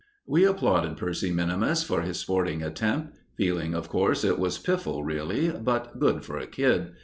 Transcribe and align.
We 0.25 0.45
applauded 0.45 0.97
Percy 0.97 1.29
minimus 1.29 1.83
for 1.83 2.01
his 2.01 2.17
sporting 2.17 2.63
attempt, 2.63 3.17
feeling 3.37 3.75
of 3.75 3.87
course, 3.87 4.23
it 4.23 4.39
was 4.39 4.57
piffle 4.57 5.03
really, 5.05 5.49
but 5.51 5.99
good 5.99 6.25
for 6.25 6.39
a 6.39 6.47
kid. 6.47 6.93